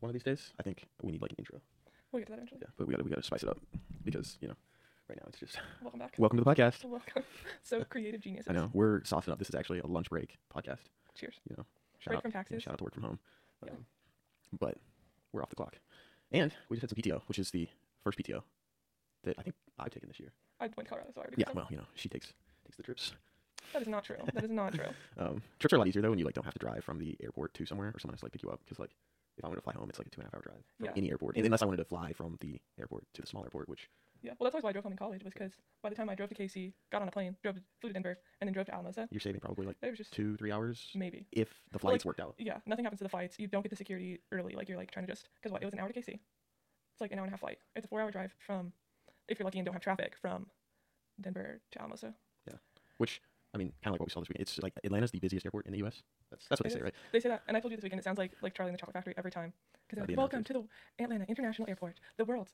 [0.00, 0.52] one of these days.
[0.58, 1.60] I think we need like an intro.
[2.12, 2.60] We'll get to that eventually.
[2.62, 3.58] Yeah, but we got to we got to spice it up
[4.04, 4.54] because you know,
[5.08, 6.14] right now it's just Welcome back.
[6.18, 6.84] welcome to the podcast.
[6.88, 7.22] Welcome.
[7.62, 8.48] so creative geniuses.
[8.48, 9.38] I know we're saucing up.
[9.38, 10.78] This is actually a lunch break podcast.
[11.14, 11.34] Cheers.
[11.48, 11.64] You know,
[11.98, 12.62] shout Break out from taxes.
[12.62, 13.18] shout out to work from home.
[13.64, 13.72] Yeah.
[13.72, 13.86] Um,
[14.58, 14.78] but
[15.32, 15.78] we're off the clock,
[16.32, 17.68] and we just had some PTO, which is the
[18.04, 18.42] first PTO
[19.24, 20.32] that I think I've taken this year.
[20.60, 22.32] I went to Colorado, so I already Yeah, well, you know, she takes
[22.64, 23.12] takes the trips.
[23.74, 24.16] That is not true.
[24.32, 24.86] That is not true.
[25.18, 26.98] Um, trips are a lot easier though when you like don't have to drive from
[26.98, 28.60] the airport to somewhere, or someone has to like pick you up.
[28.64, 28.92] Because like
[29.38, 30.64] if I wanted to fly home, it's like a two and a half hour drive
[30.76, 30.92] from Yeah.
[30.96, 33.68] any airport, and unless I wanted to fly from the airport to the small airport,
[33.68, 33.88] which
[34.20, 34.32] Yeah.
[34.38, 36.16] Well, that's always why I drove home in college was because by the time I
[36.16, 38.74] drove to KC, got on a plane, drove flew to Denver, and then drove to
[38.74, 41.26] Alamosa, you're saving probably like it was just two three hours maybe.
[41.30, 42.34] if the Well, like- flights worked out.
[42.38, 42.60] Yeah.
[42.66, 43.38] Nothing happens to the flights.
[43.38, 44.54] You don't get the security early.
[44.54, 46.18] Like you're like trying to just because what it was an hour to KC.
[46.92, 47.60] It's like an hour and a half flight.
[47.76, 48.72] It's a four hour drive from,
[49.28, 50.50] if you're lucky and don't have traffic, from
[51.20, 52.14] Denver to Alamosa.
[52.48, 52.58] Yeah,
[52.96, 53.22] which
[53.54, 54.42] I mean, kind of like what we saw this weekend.
[54.42, 56.02] It's like Atlanta's the busiest airport in the U.S.
[56.30, 56.94] That's that's what they say, right?
[57.12, 58.00] They say that, and I told you this weekend.
[58.00, 59.52] It sounds like like Charlie in the Chocolate Factory every time.
[59.88, 60.64] Because the like, welcome to the
[61.02, 62.52] Atlanta International Airport, the world's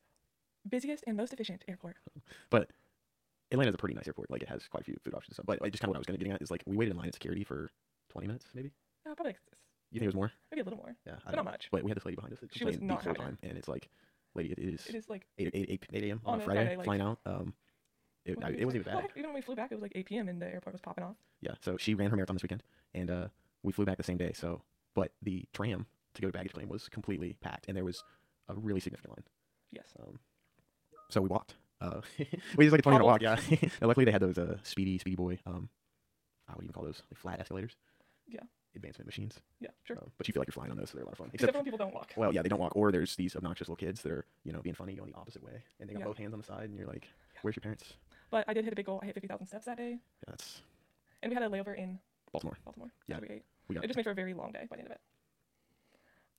[0.68, 1.96] busiest and most efficient airport.
[2.50, 2.70] But
[3.52, 4.30] Atlanta's a pretty nice airport.
[4.30, 5.46] Like it has quite a few food options and stuff.
[5.46, 6.92] But like, just kind of what I was gonna getting at is like we waited
[6.92, 7.70] in line at security for
[8.10, 8.70] 20 minutes, maybe.
[9.04, 9.40] Uh, probably like,
[9.90, 10.30] You think it was more?
[10.50, 10.94] maybe a little more.
[11.06, 11.50] Yeah, I But don't not know.
[11.50, 11.68] much.
[11.72, 12.40] But we had this lady behind us.
[12.40, 13.88] That She was not the whole having time, and it's like,
[14.34, 16.20] lady, it is It is like 8 8 8, 8 a.m.
[16.24, 17.18] on, On a a Friday, Friday, like- flying out.
[17.26, 17.54] Um,
[18.24, 19.02] it, I, was it wasn't even bad.
[19.02, 20.28] well, even when we flew back, it was like 8 p.m.
[20.28, 21.16] and the airport was popping off.
[21.40, 22.62] Yeah, so she ran her marathon this weekend,
[22.94, 23.28] and uh,
[23.62, 24.32] we flew back the same day.
[24.34, 24.62] So,
[24.94, 28.02] but the tram to go to baggage claim was completely packed, and there was
[28.48, 29.24] a really significant line.
[29.72, 29.86] Yes.
[30.00, 30.18] Um,
[31.10, 31.56] so we walked.
[31.80, 32.00] Uh,
[32.56, 33.20] we just like a twenty minute walk.
[33.20, 33.36] Yeah.
[33.50, 35.38] and luckily they had those uh, speedy, speedy boy.
[35.46, 35.68] Um,
[36.48, 37.02] do you even call those?
[37.10, 37.76] Like flat escalators.
[38.26, 38.40] Yeah.
[38.76, 39.40] Advancement machines.
[39.60, 39.98] Yeah, sure.
[39.98, 41.30] Um, but you feel like you're flying on those, so they're a lot of fun.
[41.32, 42.12] Except Except, when people don't walk.
[42.16, 44.60] well, yeah, they don't walk, or there's these obnoxious little kids that are, you know,
[44.62, 46.06] being funny going the opposite way, and they got Yeah.
[46.06, 47.06] both hands on the side, and you're like,
[47.42, 47.94] "Where's your parents?"
[48.34, 48.98] But I did hit a big goal.
[49.00, 50.60] I hit 50,000 steps that day, Yeah, that's
[51.22, 52.00] and we had a layover in
[52.32, 52.58] Baltimore.
[52.64, 52.90] Baltimore.
[53.06, 53.20] Yeah.
[53.20, 53.44] We ate.
[53.68, 55.00] We got It just made for a very long day by the end of it.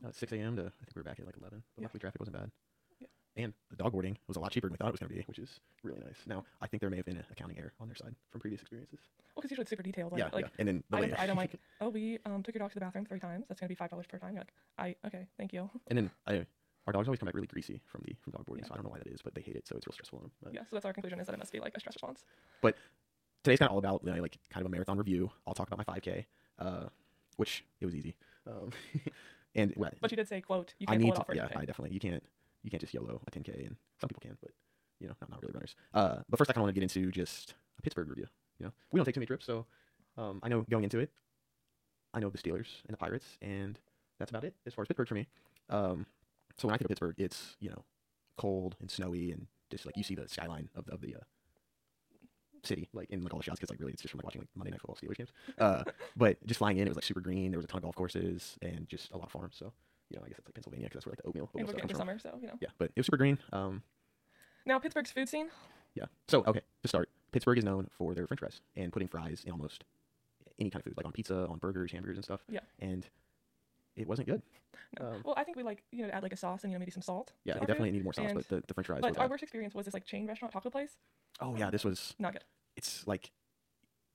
[0.06, 0.58] uh, 6 a.m.
[0.58, 1.64] to I think we were back at like 11.
[1.74, 1.86] But Yeah.
[1.86, 2.52] luckily traffic wasn't bad.
[3.00, 3.08] Yeah.
[3.38, 5.16] And the dog boarding was a lot cheaper than we thought it was going to
[5.16, 6.20] be, which is really nice.
[6.28, 8.60] Now I think there may have been an accounting error on their side from previous
[8.60, 9.00] experiences.
[9.34, 10.12] Well, because usually it's super detailed.
[10.12, 10.60] Like, yeah, like yeah.
[10.60, 13.06] And then the item item, like, oh, we um, took your dog to the bathroom
[13.06, 13.46] three times.
[13.48, 14.34] That's going to be $5 per time.
[14.34, 15.70] You're like, I, okay, thank you.
[15.88, 16.46] and then I,
[16.88, 18.68] our dogs always come back really greasy from the from dog boarding, Yeah.
[18.70, 20.20] so I don't know why that is, but they hate it, so it's real stressful
[20.20, 20.32] on them.
[20.44, 22.24] But Yeah, so that's our conclusion is that it must be like a stress response.
[22.62, 22.76] But
[23.44, 25.32] today's kind of all about you know, like kind of a marathon review.
[25.48, 26.26] I'll talk about my 5K,
[26.60, 26.86] uh,
[27.38, 28.16] which it was easy.
[28.48, 28.72] Um,
[29.56, 31.42] and well, But you did say, quote, you I can't need pull it to, yeah,
[31.44, 31.58] anything.
[31.58, 32.24] I definitely you can't
[32.64, 34.52] you can't just YOLO a 10K, and some people can, but
[35.00, 35.76] you know, not, not really runners.
[35.94, 38.26] Uh, but first, I kind of want to get into just a Pittsburgh review.
[38.60, 39.66] You know, we don't take too many trips, so
[40.18, 41.12] um, I know going into it,
[42.14, 43.78] I know the Steelers and the Pirates, and
[44.20, 45.28] that's about it as far as Pittsburgh for me.
[45.70, 46.06] Um,
[46.58, 47.84] so when I think of Pittsburgh, it's you know
[48.38, 51.20] cold and snowy, and just like you see the skyline of, of the uh,
[52.64, 54.42] city, like in like all the shots, because like really it's just from like watching
[54.42, 55.32] like Monday Night Football Steelers games.
[55.58, 55.84] Uh,
[56.16, 57.52] but just flying in, it was like super green.
[57.52, 59.56] There was a ton of golf courses and just a lot of farms.
[59.58, 59.72] So
[60.10, 61.82] you know, I guess it's like Pennsylvania because that's where like the oatmeal, oatmeal stuff
[61.82, 62.00] comes from.
[62.00, 62.54] summer, so, you know.
[62.62, 63.40] Yeah, but it was super green.
[63.52, 63.82] Um,
[64.66, 65.50] Now, Pittsburgh's food scene,
[65.96, 66.06] yeah.
[66.28, 69.52] So okay, to start, Pittsburgh is known for their French fries and putting fries in
[69.52, 69.84] almost
[70.60, 72.42] any kind of food, like on pizza, on burgers, hamburgers, and stuff.
[72.50, 72.60] Yeah.
[72.80, 73.06] And
[73.96, 74.42] it wasn't good.
[75.00, 75.06] no.
[75.08, 76.80] Um, well, I think we like, you know, add like a sauce and, you know,
[76.80, 77.34] maybe some salt.
[77.44, 77.94] Yeah, it definitely food.
[77.94, 79.02] needed more sauce, and- but the, the French fries.
[79.02, 79.30] But our bad.
[79.32, 80.98] worst experience was this like chain restaurant taco place.
[81.42, 82.14] Oh yeah, this was.
[82.20, 82.44] Not good.
[82.76, 83.32] It's like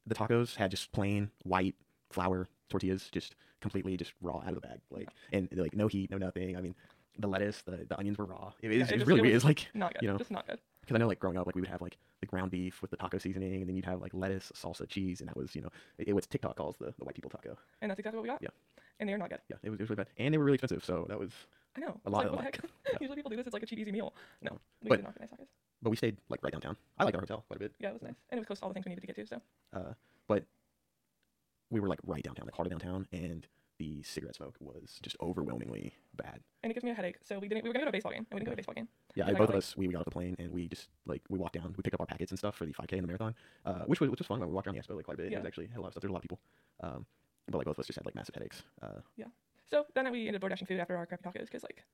[0.06, 1.74] the tacos had just plain white
[2.10, 6.10] flour tortillas, just completely just raw out of the bag, like and like no heat,
[6.10, 6.56] no nothing.
[6.56, 6.74] I mean,
[7.18, 8.52] the lettuce, the, the onions were raw.
[8.62, 9.34] It, Yeah, it it's just- really it weird.
[9.34, 10.02] was It's like Not good.
[10.02, 10.18] You know.
[10.18, 10.60] Just not good.
[10.80, 12.90] because I know like growing up, like we would have like the ground beef with
[12.90, 15.60] the taco seasoning, and then you'd have like lettuce, salsa, cheese, and that was you
[15.62, 17.56] know it, it was TikTok calls the, the white people taco.
[17.82, 18.42] And that's exactly what we got.
[18.42, 18.48] Yeah.
[19.00, 19.40] And they're not good.
[19.48, 20.84] Yeah, it was, it was really bad, and they were really expensive.
[20.84, 21.32] So that was.
[21.76, 22.00] I know.
[22.06, 22.64] A lot like, of what the like- heck?
[22.92, 22.98] yeah.
[23.00, 23.46] Usually people do this.
[23.46, 24.14] It's like a cheap, easy meal.
[24.42, 25.46] No, we But- did not get nice tacos.
[25.82, 26.76] But we stayed like right downtown.
[26.98, 27.72] I liked our hotel quite a bit.
[27.80, 29.06] Yeah, it was nice, and it was close to all the things we needed to
[29.06, 29.26] get to.
[29.26, 29.40] So
[29.72, 29.94] Uh,
[30.28, 30.44] but
[31.70, 33.46] we were like right downtown, like of downtown, and
[33.78, 36.40] the cigarette smoke was just overwhelmingly bad.
[36.62, 37.16] and it gives me a headache.
[37.24, 37.64] So we didn't.
[37.64, 38.74] We were gonna go to a baseball game, and we didn't go to a baseball
[38.74, 38.88] game.
[39.14, 41.22] Yeah, both of like- us, we, we got off the plane and we just like
[41.30, 41.72] we walked down.
[41.76, 43.34] We picked up our packets and stuff for the 5K and the marathon,
[43.64, 44.40] uh, which was which was fun.
[44.40, 45.26] Like, we walked around the expo like quite a bit.
[45.26, 45.38] It Yeah.
[45.38, 46.02] was actually had a lot of stuff.
[46.02, 46.40] There's a lot of people,
[46.80, 47.06] um,
[47.48, 48.62] but like both of us just had like massive headaches.
[48.82, 49.26] Uh, yeah.
[49.66, 51.84] So then we ended up DoorDashing food after our crappy tacos because like,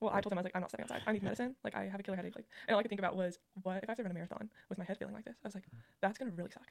[0.00, 1.02] well, I told them I was like, I'm not stepping outside.
[1.06, 1.56] I need medicine.
[1.64, 2.36] Like I have a killer headache.
[2.36, 4.14] Like, and all I could think about was, what if I have to run a
[4.14, 5.36] marathon with my head feeling like this?
[5.44, 5.64] I was like,
[6.00, 6.66] that's gonna really suck.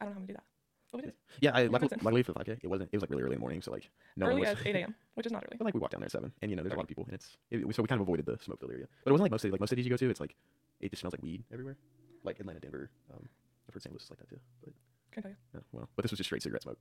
[0.00, 0.44] I don't know how I'm gonna do that.
[0.92, 1.14] But we did.
[1.40, 2.90] yeah, I luckily, luckily for the 5K, it wasn't.
[2.92, 4.60] It was like really early in the morning, so like no early one was.
[4.60, 5.56] as 8 a.m., which is not early.
[5.58, 6.88] But like we walked down there at seven, and you know there's a lot of
[6.88, 8.86] people, and it's it, so we kind of avoided the smoke filled area.
[9.02, 9.52] But it wasn't like most cities.
[9.52, 10.36] Like most cities you go to, it's like
[10.80, 11.76] it just smells like weed everywhere.
[12.22, 12.90] Like Atlanta, Denver.
[13.12, 13.28] Um,
[13.68, 13.92] I've heard St.
[13.92, 14.38] Louis is like that too.
[14.62, 14.72] But
[15.10, 15.36] Can tell you.
[15.54, 16.78] yeah, well, but this was just straight cigarette smoke.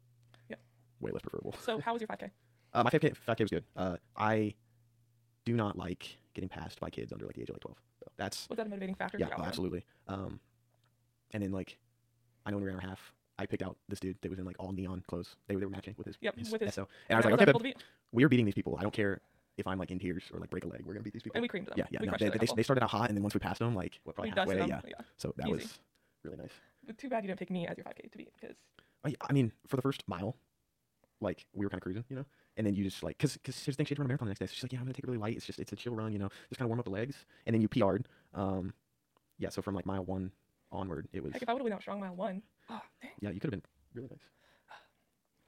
[1.00, 1.56] Way less preferable.
[1.62, 2.30] So how was your 5K?
[2.74, 3.64] Uh, my 5K, 5K was good.
[3.76, 4.54] Uh, I
[5.46, 7.78] do not like getting passed by kids under like the age of like 12.
[8.00, 9.18] So that's Was that a motivating factor?
[9.18, 9.86] yeah, oh, absolutely.
[10.08, 10.40] Um,
[11.32, 11.78] and then like
[12.46, 14.46] I know when we ran our half, I picked out this dude that was in
[14.46, 15.36] like all neon clothes.
[15.48, 16.88] They, were- they were matching with his, Yep, his with his- SO.
[17.10, 17.78] And I was like, okay, but able to beat?
[18.12, 18.76] we are beating these people.
[18.80, 19.22] I don't care
[19.58, 21.38] if I'm like in tears or like break a leg, we're gonna beat these people.
[21.38, 21.76] And we creamed them.
[21.78, 22.00] yeah, yeah.
[22.12, 24.16] No, they, they, they started out hot, and then once we passed them, like what,
[24.16, 24.82] probably we halfway, yeah.
[24.86, 24.94] yeah.
[25.18, 25.54] So that Easy.
[25.54, 25.80] was
[26.24, 26.52] really nice.
[26.86, 28.56] But too bad you didn't pick me as your 5K to beat because
[29.06, 30.36] I, I mean, for the first mile,
[31.22, 32.26] like we were kind of cruising, you know,
[32.58, 34.10] and then you just like, cause, cause here's the thing, she had to run a
[34.10, 34.46] marathon the next day.
[34.48, 35.36] So she's like, yeah, I'm gonna take it really light.
[35.38, 37.16] It's just, it's a chill run, you know, just kind of warm up the legs,
[37.46, 38.08] and then you PR'd.
[38.34, 38.74] Um,
[39.38, 39.50] yeah.
[39.50, 40.32] So from like mile one
[40.72, 43.12] onward, it was, heck, if I would have went out strong mile one, oh, dang.
[43.22, 44.20] yeah, you could have been really nice.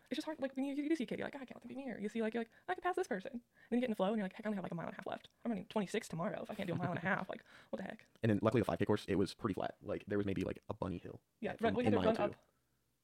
[0.09, 0.37] it's just hard.
[0.39, 2.07] Like when you, you see Katie, like I can't let them beat me, or you
[2.09, 3.31] see like you're like I can pass this person.
[3.33, 4.71] And then you get in the flow, and you're like, heck, I only have like
[4.71, 5.27] a mile and a half left.
[5.43, 6.39] I'm running 26 tomorrow.
[6.43, 7.41] If I can't do a mile and a half, like
[7.71, 8.05] what the heck?
[8.23, 9.75] And then luckily the 5K course, it was pretty flat.
[9.83, 12.15] Like there was maybe like a bunny hill, Yeah, From- run, we had to run
[12.15, 12.21] two.
[12.23, 12.35] up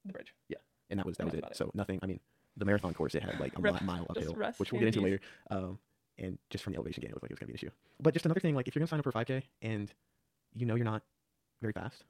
[0.06, 0.34] the bridge.
[0.50, 0.58] Yeah,
[0.90, 1.58] and that was that was that's it.
[1.58, 2.00] So nothing.
[2.02, 2.20] I mean,
[2.58, 5.20] the marathon course, it had like a Rep- mile uphill, which we'll get into later.
[5.50, 5.80] Um,
[6.18, 7.72] and just from the elevation gain, it looked like it was gonna be an issue.
[8.00, 9.92] But just another thing, like if you're gonna sign up for a 5K and
[10.54, 11.04] you know you're not
[11.62, 12.04] very fast,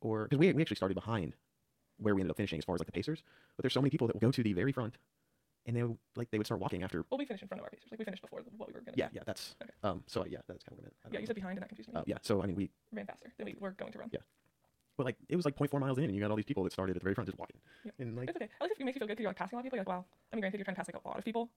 [0.00, 1.34] or because we we actually started behind
[1.98, 3.22] where we ended up finishing as far as like the pacers,
[3.56, 4.96] but there's so many people that will go to the very front,
[5.66, 7.04] and they would, like they would start walking after.
[7.10, 7.88] Well, we finished in front of our pacers.
[7.90, 8.96] Like we finished before what we were gonna.
[8.96, 9.16] Yeah, do.
[9.16, 9.70] yeah, that's Okay.
[9.82, 10.02] um.
[10.06, 10.94] So yeah, that's kind of what I meant.
[11.04, 11.96] I Yeah, you said behind, and that confused me.
[11.96, 14.08] Uh, yeah, so I mean, we ran faster than we were going to run.
[14.12, 14.20] Yeah.
[15.00, 16.72] But like it was like 0.4 miles in, and you got all these people that
[16.72, 17.56] started at the very front just walking,
[17.86, 17.92] Yeah.
[18.00, 18.48] and like It's okay.
[18.60, 19.64] At least if it makes you feel good because you're like passing a lot of
[19.64, 19.76] people.
[19.78, 20.04] You're like, wow.
[20.30, 21.48] I mean, granted, you're trying to pass like a lot of people,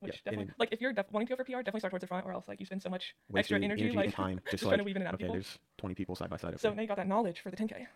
[0.00, 1.90] which Yeah, definitely then- like if you're def- wanting to go for PR, definitely start
[1.90, 4.36] towards the front, or else like you spend so much extra energy, like and time
[4.44, 5.34] just, just like trying to weave in and out of okay, people.
[5.34, 6.58] there's 20 people side by side.
[6.60, 7.86] So now you got that knowledge for the 10k.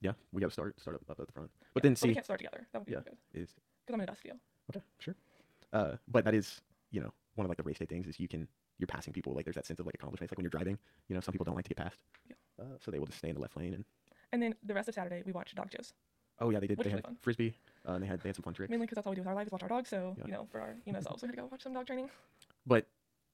[0.00, 1.50] yeah, we got to start start up, up at the front.
[1.74, 2.66] But Yeah, then but we can't start together.
[2.72, 3.00] That would be Yeah.
[3.00, 3.50] good is
[3.84, 4.36] because I'm in a dust deal.
[4.70, 5.14] Okay, sure.
[5.72, 6.60] Uh, but that is,
[6.92, 8.46] you know, one of like the race day things is you can
[8.78, 10.26] you're passing people like there's that sense of like accomplishment.
[10.26, 10.76] It's like when you're driving,
[11.08, 11.98] you know, some people don't like to get passed.
[12.28, 12.34] Yeah.
[12.60, 13.84] Uh, so they will just stay in the left lane and
[14.34, 15.92] And then the rest of Saturday we watched dog shows,
[16.40, 16.76] oh yeah, they did.
[16.76, 17.16] Which they had fun.
[17.20, 17.54] frisbee.
[17.88, 18.68] Uh, and they had they had some fun tricks.
[18.68, 19.88] mainly because that's all we do with our lives, watch our dogs.
[19.88, 20.24] So Yeah.
[20.26, 22.10] you know, for our emo selves, we had to go watch some dog training.
[22.66, 22.88] But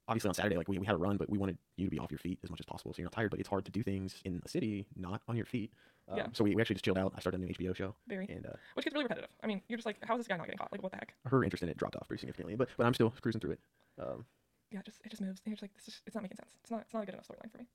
[0.08, 1.98] obviously on Saturday, like we, we had a run, but we wanted you to be
[1.98, 3.30] off your feet as much as possible, so you're not tired.
[3.30, 5.72] But it's hard to do things in a city not on your feet.
[6.08, 6.26] Um, Yeah.
[6.34, 7.14] So we, we actually just chilled out.
[7.16, 9.30] I started a new HBO show, Very, and uh, which gets really repetitive.
[9.42, 10.70] I mean, you're just like, how is this guy not getting caught?
[10.70, 11.14] Like, what the heck?
[11.24, 12.56] her interest in it dropped off pretty significantly.
[12.56, 13.60] But but I'm still cruising through it.
[13.98, 14.26] Um,
[14.72, 15.40] Yeah, just it just moves.
[15.44, 16.52] And you're just like, this is, it's not making sense.
[16.60, 17.66] It's not it's not a good enough storyline for me.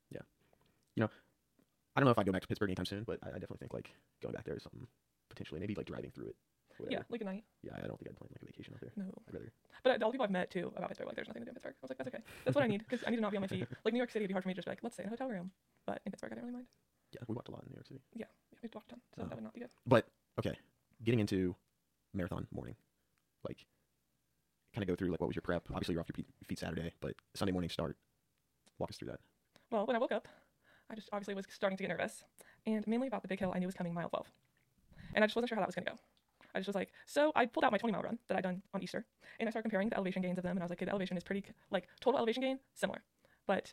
[1.96, 3.58] I don't know if I go back to Pittsburgh anytime soon, but I, I definitely
[3.58, 3.90] think like
[4.22, 4.86] going back there is something
[5.30, 6.36] potentially maybe like driving through it.
[6.90, 7.44] Yeah, like a night.
[7.62, 8.92] Yeah, I don't think I'd plan like a vacation out there.
[8.96, 9.04] No.
[9.26, 9.50] I'd rather.
[9.82, 11.54] But all the people I've met too about Pittsburgh, like, there's nothing to do in
[11.54, 11.72] Pittsburgh.
[11.72, 12.22] I was like, that's okay.
[12.44, 13.66] That's what I need because I need to not be on my feet.
[13.84, 15.04] Like New York City, it'd be hard for me to just be like, let's stay
[15.04, 15.50] in a hotel room.
[15.86, 16.66] But in Pittsburgh, I don't really mind.
[17.12, 18.00] Yeah, we walked a lot in New York City.
[18.14, 19.28] Yeah, yeah we walked a ton, so Oh.
[19.28, 19.70] that would not be good.
[19.86, 20.06] But
[20.38, 20.58] okay,
[21.02, 21.54] getting into
[22.12, 22.76] marathon morning,
[23.48, 23.64] like
[24.74, 25.64] kind of go through like what was your prep?
[25.70, 27.96] Obviously, you're off your feet Saturday, but Sunday morning start.
[28.78, 29.20] Walk us through that.
[29.70, 30.28] Well, when I woke up,
[30.90, 32.22] I just obviously was starting to get nervous,
[32.66, 34.26] and mainly about the big hill I knew was coming mile 12,
[35.14, 35.98] and I just wasn't sure how that was going to go.
[36.54, 38.62] I just was like, so I pulled out my 20 mile run that I'd done
[38.72, 39.04] on Easter,
[39.40, 40.92] and I started comparing the elevation gains of them, and I was like, okay, the
[40.92, 43.02] elevation is pretty like total elevation gain similar,
[43.46, 43.72] but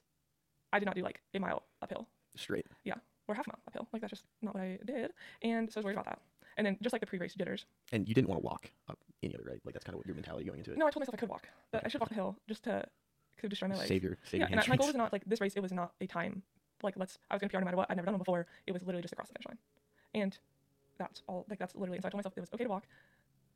[0.71, 2.65] I did not do like a mile uphill Straight.
[2.83, 2.95] Yeah,
[3.27, 3.87] or half a mile uphill.
[3.93, 5.11] Like that's just not what I did,
[5.43, 6.19] and so I was worried about that.
[6.57, 7.65] And then just like the pre-race jitters.
[7.91, 9.59] And you didn't want to walk up any other, right?
[9.65, 10.77] Like that's kind of what your mentality going into it.
[10.77, 11.47] No, I told myself I could walk.
[11.71, 12.85] That I should walk the hill just to
[13.37, 13.87] could destroy my legs.
[13.87, 15.53] Save your save yeah, your and I- my goal was not like this race.
[15.55, 16.43] It was not a time.
[16.83, 17.17] Like let's.
[17.31, 17.89] I was gonna PR no matter what.
[17.89, 18.45] I'd never done one before.
[18.67, 19.57] It was literally just across the finish line,
[20.13, 20.37] and
[20.97, 21.45] that's all.
[21.49, 21.97] Like that's literally.
[21.97, 22.85] And so I told myself it was okay to walk.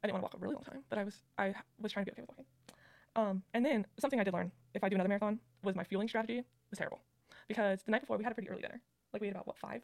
[0.04, 1.24] I didn't want to walk a really long time, but I was.
[1.38, 2.46] I was trying to be okay with walking.
[3.16, 6.08] Um, and then something I did learn if I do another marathon was my fueling
[6.08, 7.02] strategy was terrible,
[7.48, 8.82] because the night before we had a pretty early dinner.
[9.14, 9.82] Like we ate about what five?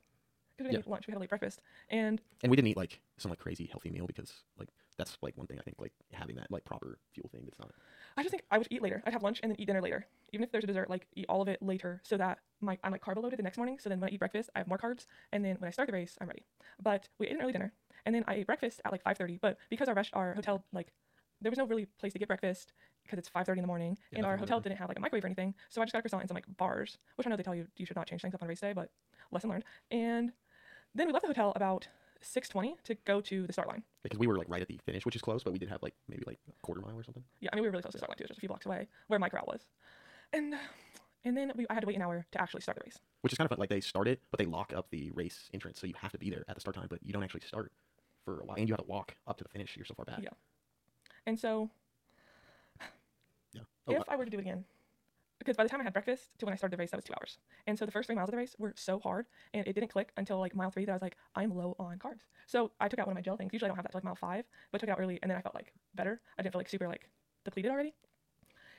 [0.56, 1.08] Because we didn't eat lunch.
[1.08, 3.90] We had a late breakfast, and And we didn't eat like some like crazy healthy
[3.90, 7.30] meal because like that's like one thing I think like having that like proper fuel
[7.32, 7.42] thing.
[7.46, 7.72] That's not.
[8.18, 9.02] I just think I would eat later.
[9.06, 10.06] I'd have lunch and then eat dinner later.
[10.32, 12.92] Even if there's a dessert, like eat all of it later so that my I'm
[12.92, 13.80] like carb loaded the next morning.
[13.80, 15.88] So then when I eat breakfast, I have more carbs, and then when I start
[15.88, 16.46] the race, I'm ready.
[16.82, 17.74] But we ate an early dinner,
[18.06, 19.40] and then I ate breakfast at like 5:30.
[19.42, 20.94] But because our rest, our hotel like
[21.42, 22.74] there was no really place to get breakfast
[23.04, 25.24] because it's 5:30 in the morning, Yeah, and our hotel didn't have like a microwave
[25.24, 25.54] or anything.
[25.70, 27.56] So I just got a croissant and some like bars, which I know they tell
[27.56, 28.90] you you should not change things up on race day, but
[29.32, 29.66] lesson learned.
[29.92, 30.32] And
[30.96, 31.88] then we left the hotel about
[32.24, 33.84] 6:20 to go to the start line.
[34.02, 35.82] Because we were like right at the finish, which is close, but we did have
[35.82, 37.24] like maybe like a quarter mile or something.
[37.40, 38.50] Yeah, I mean we were really close to the start line too, just a few
[38.50, 39.62] blocks away where my corral was.
[40.32, 40.56] And
[41.26, 43.00] and then we, I had to wait an hour to actually start the race.
[43.22, 43.60] Which is kind of fun.
[43.60, 46.18] Like they start it, but they lock up the race entrance, so you have to
[46.18, 47.72] be there at the start time, but you don't actually start
[48.26, 49.76] for a while, and you have to walk up to the finish.
[49.76, 50.20] You're so far back.
[50.22, 50.30] Yeah.
[51.26, 51.70] And so
[53.54, 53.62] Yeah.
[53.88, 54.66] Oh, if uh, I were to do it again,
[55.44, 57.04] because by the time I had breakfast to when I started the race, that was
[57.04, 57.38] two hours.
[57.68, 59.90] And so the first three miles of the race were so hard, and it didn't
[59.90, 62.24] click until like mile three that I was like, I'm low on carbs.
[62.48, 63.52] So I took out one of my gel things.
[63.54, 65.30] Usually I don't have that till like mile five, but took it out early, and
[65.30, 66.22] then I felt like better.
[66.38, 67.10] I didn't feel like super like
[67.46, 67.94] depleted already.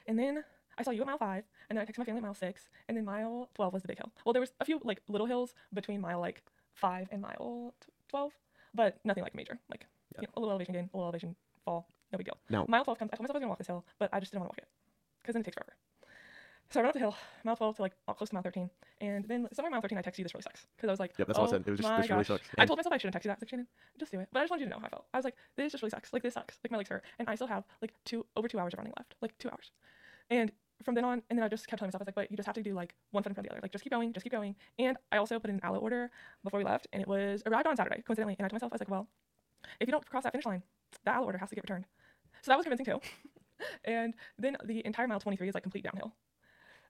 [0.06, 0.44] And then
[0.78, 2.68] I saw you at mile five, and then I texted my family at mile six,
[2.88, 4.10] and then mile twelve was the big hill.
[4.24, 6.42] Well, there was a few like little hills between mile like
[6.74, 7.74] five and mile
[8.08, 8.32] twelve,
[8.74, 9.58] but nothing like major.
[9.70, 10.22] Like Yeah.
[10.22, 12.36] you know, a little elevation gain, a little elevation fall, no big deal.
[12.50, 13.10] Now- mile twelve comes.
[13.12, 14.60] I told myself I was gonna walk this hill, but I just didn't want to
[14.60, 14.68] walk it
[15.22, 15.74] because then it takes forever.
[16.74, 17.14] So I run up the hill,
[17.44, 18.68] mile 12 to like close to mile 13,
[19.00, 21.12] and then somewhere mile 13 I texted you this really sucks because I was like,
[21.16, 21.62] Yep, that's oh all I said.
[21.64, 22.26] It was oh just my this really gosh.
[22.26, 22.48] sucks.
[22.58, 23.34] I told myself I shouldn't text you that.
[23.34, 23.66] I was like, Shannon,
[24.00, 24.28] just do it.
[24.32, 25.04] But I just wanted you to know how I felt.
[25.14, 26.12] I was like, this just really sucks.
[26.12, 26.58] Like this sucks.
[26.64, 28.92] Like my legs hurt, and I still have like two over two hours of running
[28.98, 29.70] left, like two hours.
[30.30, 30.50] And
[30.82, 32.36] from then on, and then I just kept telling myself, I was like, but you
[32.36, 33.62] just have to do like one foot in front of the other.
[33.62, 34.56] Like, just keep going, just keep going.
[34.80, 36.10] And I also put in an outlet order
[36.42, 38.34] before we left, and it was arrived on Saturday, coincidentally.
[38.36, 39.06] And I told myself, I was like, well,
[39.78, 40.64] if you don't cross that finish line,
[41.04, 41.84] the outlet order has to get returned.
[42.42, 43.00] So that was convincing too.
[43.84, 46.12] and then the entire mile 23 is like complete downhill.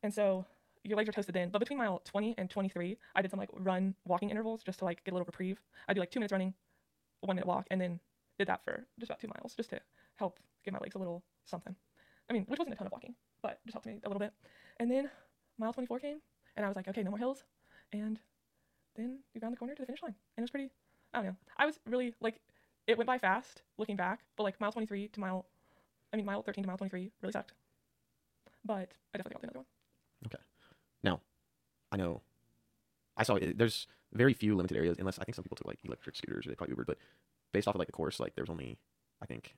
[0.05, 0.45] And so
[0.85, 1.49] your legs are toasted then.
[1.49, 4.85] But between mile 20 and 23, I did some like run walking intervals just to
[4.85, 5.59] like get a little reprieve.
[5.89, 6.53] I do like two minutes running,
[7.23, 7.99] one minute walk, and then
[8.39, 9.81] did that for just about two miles just to
[10.17, 11.75] help give my legs a little something.
[12.29, 14.35] I mean, which wasn't a ton of walking, but just helped me a little bit.
[14.79, 15.09] And then
[15.59, 16.19] mile 24 came,
[16.57, 17.45] and I was like, okay, no more hills.
[17.93, 18.19] And
[18.97, 20.15] then we round the corner to the finish line.
[20.37, 20.71] And it was pretty,
[21.15, 21.37] I don't know.
[21.57, 22.41] I was really like,
[22.87, 25.47] it went by fast looking back, but like mile 23 to mile,
[26.13, 27.53] I mean, mile 13 to mile 23 really sucked.
[28.67, 29.67] But I definitely got another one.
[31.93, 32.23] I know.
[33.17, 35.79] I saw it, there's very few limited areas, unless I think some people took like
[35.85, 36.99] electric scooters or they probably Ubered, but
[37.53, 38.77] based off of like the course, like there's only
[39.23, 39.55] I think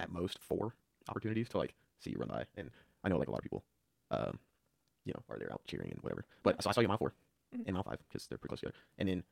[0.00, 0.72] at most four
[1.08, 2.70] opportunities to like see you run by, and
[3.04, 3.64] I know like a lot of people,
[4.10, 4.38] um,
[5.04, 6.24] you know, are there out cheering and whatever.
[6.42, 7.12] But so I saw you mile 4
[7.54, 7.64] Mhm.
[7.66, 9.24] and mile five because they're pretty close together, and then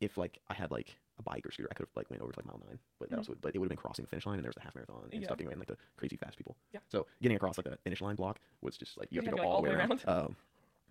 [0.00, 2.32] if like I had like a bike or scooter, I could have like went over
[2.32, 3.18] to like mile nine, but that Mhm.
[3.18, 4.74] also but it would have been crossing the finish line, and there was the half
[4.74, 5.26] marathon and Yeah.
[5.28, 6.56] stuff being ran like the crazy fast people.
[6.72, 6.80] Yeah.
[6.88, 9.36] So getting across like the finish line block was just like you have to go
[9.36, 10.02] to go, all the way around.
[10.08, 10.36] Um,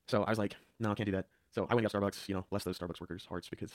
[0.07, 1.25] so I was like, no, I can't do that.
[1.53, 2.27] So I went and got Starbucks.
[2.29, 3.71] You know, bless those Starbucks workers' hearts because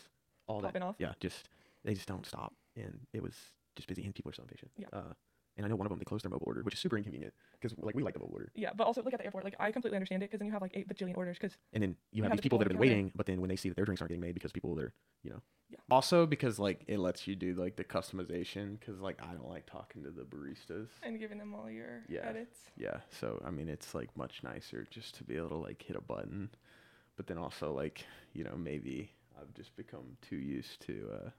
[0.47, 0.97] all that Popping off.
[0.99, 1.49] yeah, just
[1.85, 3.35] they just don't stop, and it was
[3.75, 4.71] just busy, and people are so impatient.
[4.78, 4.87] Yeah.
[4.92, 5.12] Uh,
[5.56, 7.32] and I know one of them they closed their mobile order, which is super inconvenient
[7.60, 9.44] because like we like the mobile order, Yeah, but also look at the airport.
[9.44, 11.36] Like I completely understand it because then you have like eight bajillion orders.
[11.40, 13.26] Because and then you You have have these people people that have been waiting, but
[13.26, 15.40] then when they see that their drinks aren't getting made because people they're you know
[15.70, 15.78] Yeah.
[15.90, 18.78] Also, because like it lets you do like the customization.
[18.78, 20.88] Because like I don't like talking to the baristas.
[21.02, 22.28] and giving them all your Yeah.
[22.28, 22.58] edits.
[22.76, 25.96] Yeah, so I mean it's like much nicer just to be able to like hit
[25.96, 26.50] a button,
[27.16, 29.10] but then also like you know maybe
[29.40, 31.30] I've just become too used to uh,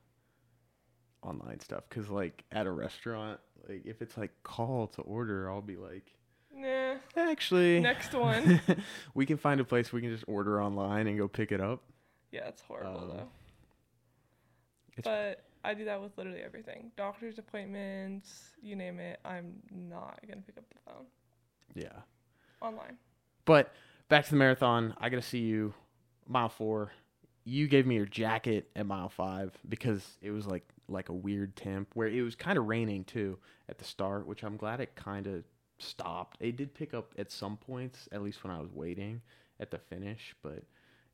[1.23, 5.61] online stuff because like at a restaurant like if it's like call to order I'll
[5.61, 6.13] be like
[6.55, 6.95] Nah.
[7.15, 8.59] actually Next one.
[9.13, 11.83] we can find a place we can just order online and go pick it up.
[12.31, 13.27] Yeah, it's horrible Um, though.
[14.97, 16.91] it's But I do that with literally everything.
[16.95, 19.19] Doctor's appointments, you name it.
[19.25, 21.05] I'm not gonna pick up the phone
[21.75, 22.01] Yeah.
[22.61, 22.97] online.
[23.45, 23.73] But
[24.09, 25.73] back to the marathon, I got to see you
[26.27, 26.91] mile 4.
[27.43, 31.55] You gave me your jacket at mile 5 because it was like like a weird
[31.55, 33.37] temp where it was kind of raining too
[33.69, 35.43] at the start, which I'm glad it kind of
[35.79, 36.37] stopped.
[36.39, 39.21] It did pick up at some points, at least when I was waiting
[39.59, 40.63] at the finish, but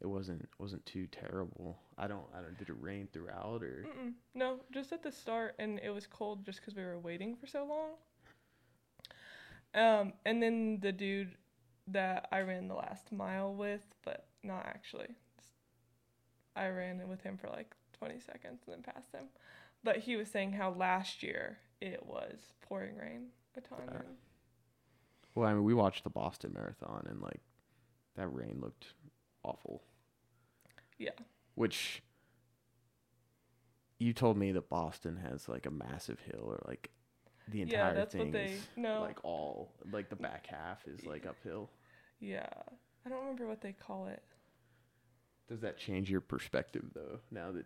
[0.01, 1.80] it wasn't wasn't too terrible.
[1.98, 4.13] I don't I don't did it rain throughout or Mm-mm.
[4.36, 7.48] No, just at the start, and it was cold just because we were waiting for
[7.48, 7.92] so long.
[9.75, 11.36] Um, and then the dude
[11.88, 15.08] that I ran the last mile with, but not actually.
[16.56, 19.25] I ran with him for like 20 seconds and then passed him.
[19.84, 23.80] But he was saying how last year it was pouring rain a ton.
[23.90, 24.02] Uh,
[25.36, 27.42] Well, I mean, we watched the Boston Marathon and like
[28.16, 28.94] that rain looked
[29.44, 29.84] awful.
[30.98, 31.10] Yeah.
[31.56, 32.02] Which
[34.00, 36.92] you told me that Boston has like a massive hill or like
[37.50, 39.02] the entire Yeah, entire that's what thing they- is no.
[39.02, 41.70] like all like the back half is like uphill.
[42.20, 42.48] yeah.
[43.06, 44.24] I don't remember what they call it.
[45.50, 47.20] Does that change your perspective though?
[47.32, 47.66] Now that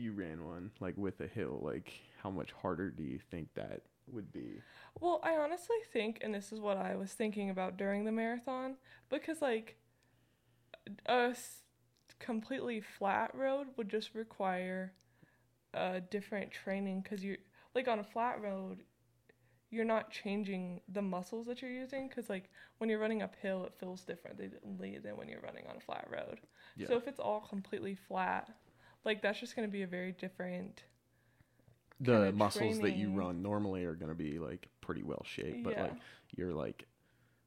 [0.00, 3.82] you ran one like with a hill, like how much harder do you think that
[4.08, 4.62] would be?
[5.00, 8.76] Well, I honestly think, and this is what I was thinking about during the marathon,
[9.08, 9.76] because like
[11.06, 11.62] a s-
[12.18, 14.92] completely flat road would just require
[15.74, 17.36] a different training because you're
[17.74, 18.78] like on a flat road,
[19.70, 23.74] you're not changing the muscles that you're using because like when you're running uphill, it
[23.78, 24.48] feels differently
[25.02, 26.40] than when you're running on a flat road.
[26.76, 26.86] Yeah.
[26.86, 28.48] So if it's all completely flat,
[29.06, 30.82] like that's just going to be a very different.
[32.00, 35.72] the muscles that you run normally are going to be like pretty well shaped, but
[35.72, 35.82] Yeah.
[35.84, 35.94] like
[36.36, 36.84] you're like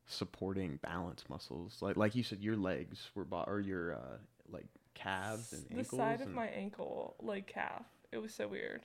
[0.07, 4.17] supporting balance muscles, like like you said, your legs were bo- or your uh,
[4.49, 5.99] like calves and the ankles.
[5.99, 7.85] side of and- my ankle, like calf.
[8.11, 8.81] It was so weird.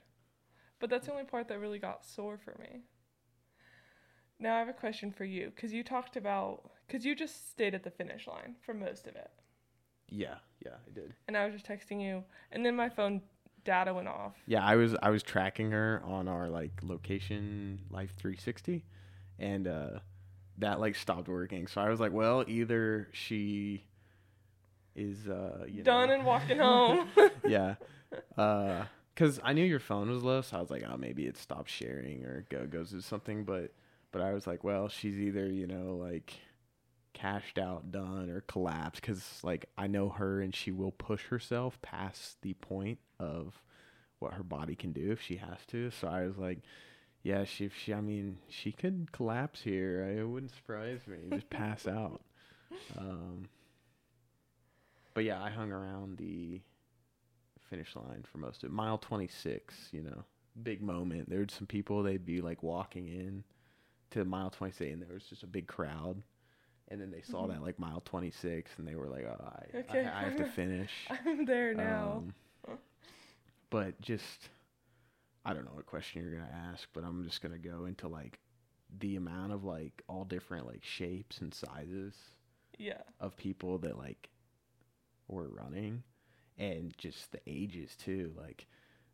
[0.80, 2.82] But that's the only part that really got sore for me.
[4.38, 7.74] Now I have a question for you because you talked about because you just stayed
[7.74, 9.30] at the finish line for most of it,
[10.10, 11.14] yeah, yeah, I did.
[11.28, 13.22] and I was just texting you, and then my phone
[13.64, 14.34] data went off.
[14.46, 18.82] Yeah, I was I was tracking her on our like location Life360,
[19.38, 19.90] and uh,
[20.58, 21.66] that like stopped working.
[21.66, 23.84] So I was like, well, either she
[24.94, 27.08] is uh, you Done know, and walking home.
[27.46, 27.74] yeah.
[28.36, 28.84] Uh
[29.16, 31.70] cuz I knew your phone was low, so I was like, oh, maybe it stopped
[31.70, 33.44] sharing or go, goes to something.
[33.44, 33.72] But
[34.12, 36.34] but I was like, well, she's either you know like
[37.14, 39.00] cashed out, done, or collapsed.
[39.00, 43.62] Because like I know her, and she will push herself past the point of
[44.18, 45.90] what her body can do if she has to.
[45.90, 46.58] So I was like,
[47.22, 47.94] Yeah, she, she.
[47.94, 50.02] I mean, she could collapse here.
[50.18, 51.18] It wouldn't surprise me.
[51.32, 52.22] Just pass out.
[52.98, 53.48] Um,
[55.14, 56.60] but yeah, I hung around the
[57.70, 58.72] finish line for most of it.
[58.72, 60.24] Mile 26, you know,
[60.62, 61.30] big moment.
[61.30, 63.44] There were some people, they'd be like walking in
[64.10, 66.22] to mile 26, and there was just a big crowd.
[66.88, 67.48] And then they saw Mhm.
[67.48, 70.08] that like mile 26, and they were like, oh, I, Okay.
[70.08, 70.92] I, I have to finish.
[71.10, 72.24] I'm there now.
[72.24, 72.34] Um,
[73.70, 74.48] but just,
[75.44, 78.40] I don't know what question you're gonna ask, but I'm just gonna go into like
[79.00, 82.14] the amount of like all different like shapes and sizes
[82.78, 83.02] yeah.
[83.20, 84.28] of people that like
[85.28, 86.02] were running,
[86.58, 88.32] and just the ages too.
[88.36, 88.66] Like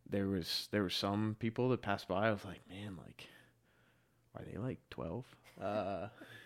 [0.09, 2.29] there was there were some people that passed by.
[2.29, 3.27] I was like, man, like
[4.37, 5.25] are they like 12?
[5.61, 6.09] Uh,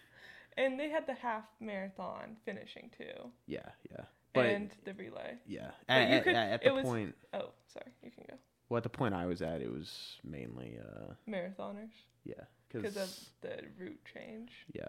[0.56, 4.04] And they had the half marathon finishing too, yeah, yeah.
[4.34, 5.34] But and the relay.
[5.46, 7.14] yeah, at, at- could- at it the was- point.
[7.32, 8.36] Oh, sorry, you can go.
[8.68, 11.92] Well, at the point I was at, it was mainly, uh, Marathoners,
[12.24, 12.34] yeah,
[12.68, 13.10] because of
[13.42, 14.50] the route change.
[14.72, 14.88] yeah,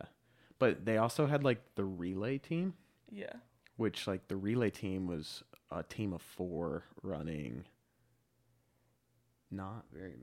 [0.59, 2.73] but they also had like the relay team,
[3.11, 3.33] Yeah.
[3.77, 7.65] which like the relay team was a team of four running,
[9.51, 10.13] not very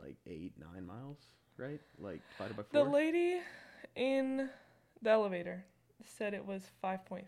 [0.00, 1.18] like eight nine miles,
[1.56, 1.80] right?
[1.98, 2.84] Like divided by four.
[2.84, 3.40] The lady
[3.96, 4.48] in
[5.02, 5.64] the elevator
[6.04, 7.24] said it was 5.3.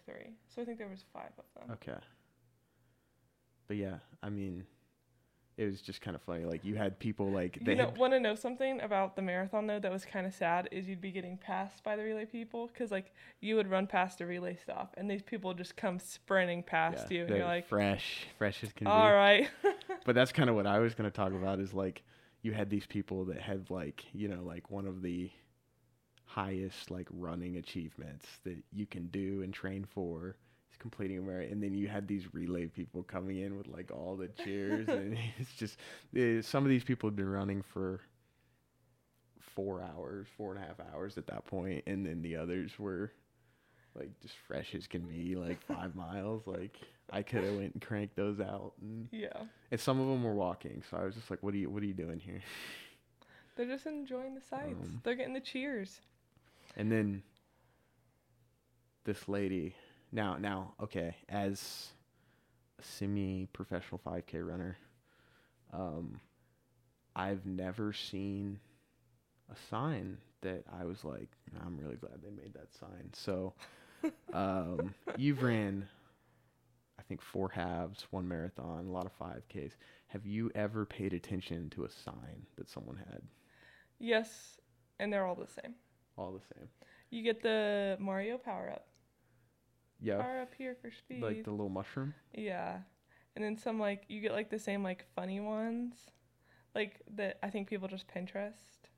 [0.55, 1.71] So I think there was five of them.
[1.73, 1.99] okay,
[3.69, 4.65] but yeah, I mean,
[5.57, 6.45] it was just kind of funny.
[6.45, 9.67] Like you had people like they you know, want to know something about the marathon
[9.67, 12.69] though that was kind of sad is you'd be getting passed by the relay people
[12.69, 16.62] because like you would run past a relay stop and these people just come sprinting
[16.62, 18.91] past yeah, you and you're like, fresh, fresh as can be.
[18.91, 19.50] all right,
[20.07, 22.03] but that's kind of what I was going to talk about is like
[22.41, 25.31] you had these people that had like you know like one of the
[26.35, 30.37] highest like running achievements that you can do and train for
[30.71, 33.91] is completing a marathon and then you had these relay people coming in with like
[33.91, 35.79] all the cheers and it's just
[36.17, 38.01] eh, some of these people had been running for
[39.41, 43.11] four hours four and a half hours at that point and then the others were
[43.97, 46.79] like just fresh as can be like five miles like
[47.11, 50.35] i could have went and cranked those out and yeah, and some of them were
[50.35, 51.69] walking, so I was just like, "What are you?
[51.69, 52.41] What are you doing here?"
[53.57, 54.83] they're just enjoying the sights.
[54.83, 56.00] Um, they're getting the cheers.
[56.76, 57.23] And then
[59.04, 59.75] this lady,
[60.13, 61.89] now, now, okay, as
[62.78, 64.76] a semi-professional 5K runner,
[65.73, 66.21] um,
[67.15, 68.61] I've never seen
[69.50, 71.28] a sign that I was like,
[71.61, 73.54] "I'm really glad they made that sign." So,
[74.33, 75.89] um, you've ran,
[76.99, 79.73] I think, four halves, one marathon, a lot of 5Ks.
[80.09, 83.23] Have you ever paid attention to a sign that someone had?
[83.99, 84.59] Yes,
[84.99, 85.75] and they're all the same.
[86.17, 86.69] All the same.
[87.11, 88.87] You get the Mario power up.
[90.01, 90.21] Yeah.
[90.23, 91.23] Power up here for speed.
[91.23, 92.15] Like the little mushroom.
[92.35, 92.79] Yeah.
[93.37, 95.95] And then some like you get like the same like funny ones.
[96.75, 98.89] Like that I think people just Pinterest.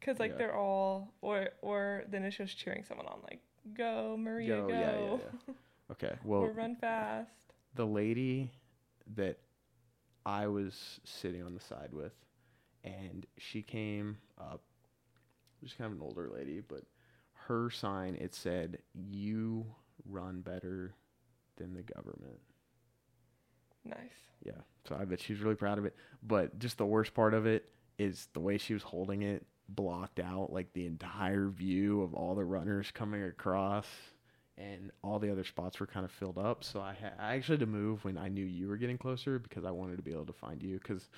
[0.00, 0.36] Cuz like Yeah.
[0.38, 3.40] they're all or or then it's just cheering someone on like
[3.74, 5.16] go Maria Go, go, yeah, yeah,
[5.48, 5.54] yeah.
[5.92, 6.14] Okay.
[6.24, 7.52] Well, or run fast.
[7.74, 8.50] the lady
[9.16, 9.38] that
[10.24, 12.12] I was sitting on the side with,
[12.84, 14.62] and she came up.
[15.60, 16.82] She's kind of an older lady, but
[17.46, 19.66] her sign it said, "You
[20.04, 20.94] run better
[21.56, 22.40] than the government."
[23.84, 23.96] Nice.
[24.42, 24.60] Yeah.
[24.88, 25.94] So I bet she's really proud of it.
[26.22, 27.68] But just the worst part of it
[27.98, 32.34] is the way she was holding it blocked out like the entire view of all
[32.34, 33.86] the runners coming across
[34.58, 36.64] and all the other spots were kind of filled up.
[36.64, 39.38] So I, ha- I actually had to move when I knew you were getting closer
[39.38, 41.08] because I wanted to be able to find you because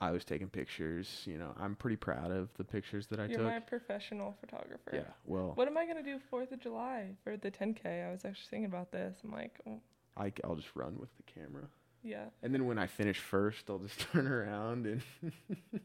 [0.00, 1.22] I was taking pictures.
[1.26, 3.30] You know, I'm pretty proud of the pictures that I took.
[3.32, 3.46] You're took.
[3.48, 4.90] my professional photographer.
[4.94, 5.02] yeah.
[5.26, 8.08] Well, What am I going to do 4th of July for the 10k?
[8.08, 9.18] I was actually thinking about this.
[9.22, 9.80] I'm like, oh,
[10.16, 11.68] I, I'll just run with the camera.
[12.02, 12.24] yeah.
[12.42, 15.02] And then when I finish first, I'll just turn around and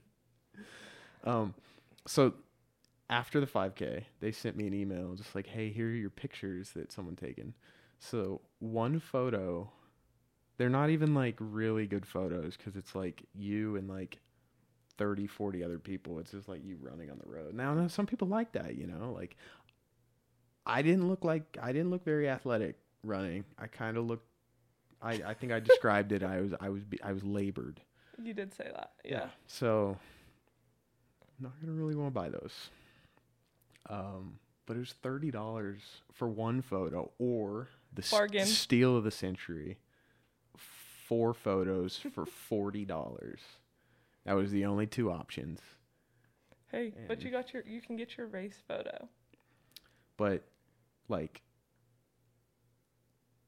[1.23, 1.53] um
[2.07, 2.33] so
[3.09, 6.71] after the 5k, they sent me an email just like, "Hey, here are your pictures
[6.71, 7.53] that someone taken."
[7.99, 9.71] So, one photo
[10.57, 14.19] they're not even like really good photos cuz it's like you and like
[14.97, 16.19] 30, 40 other people.
[16.19, 17.53] It's just like you running on the road.
[17.53, 19.11] Now, now some people like that, you know?
[19.11, 19.35] Like
[20.65, 23.43] I didn't look like I didn't look very athletic running.
[23.59, 24.27] I kind of looked
[25.01, 26.23] I, I think I described it.
[26.23, 27.81] I was I was I was labored.
[28.21, 28.93] You did say that.
[29.03, 29.27] Yeah.
[29.47, 29.97] So
[31.37, 32.69] I'm not gonna really want to buy those.
[33.89, 38.45] Um, but it was thirty dollars for one photo, or the Bargain.
[38.45, 39.77] steal of the century.
[41.07, 43.39] Four photos for forty dollars.
[44.25, 45.59] That was the only two options.
[46.71, 49.07] Hey, but you got your you can get your race photo.
[50.17, 50.43] But
[51.07, 51.41] like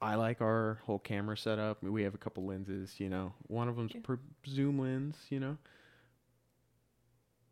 [0.01, 1.81] I like our whole camera setup.
[1.81, 3.33] We have a couple lenses, you know.
[3.47, 4.01] One of them's Yeah.
[4.03, 5.57] per zoom lens, you know.